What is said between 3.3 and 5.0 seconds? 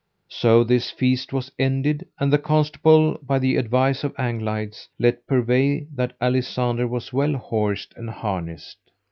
the advice of Anglides,